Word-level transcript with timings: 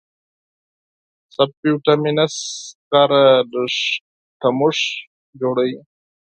سب 1.35 1.49
بټومینس 1.61 2.33
سکاره 2.67 3.23
لږ 3.53 3.75
تودوخه 4.39 4.87
تولیدوي. 5.39 5.75